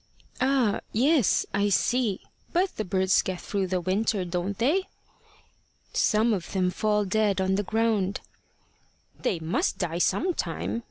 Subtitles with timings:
[0.41, 2.21] "Ah yes I see.
[2.51, 4.85] But the birds get through the winter, don't they?"
[5.93, 8.19] "Some of them fall dead on the ground."
[9.21, 10.79] "They must die some time.